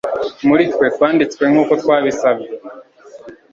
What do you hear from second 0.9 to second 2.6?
twanditswe nkuko twabisabye